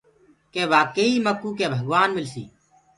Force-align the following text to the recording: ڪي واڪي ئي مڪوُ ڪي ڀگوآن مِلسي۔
ڪي 0.53 0.63
واڪي 0.71 1.03
ئي 1.11 1.15
مڪوُ 1.25 1.49
ڪي 1.57 1.65
ڀگوآن 1.73 2.09
مِلسي۔ 2.17 2.43